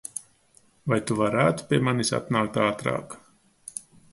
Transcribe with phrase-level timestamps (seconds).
[0.93, 3.17] Vai Tu varētu pie manis atnākt ātrāk?